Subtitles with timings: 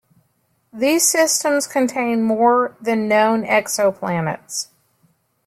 [0.73, 4.69] These systems contain more than known exoplanets.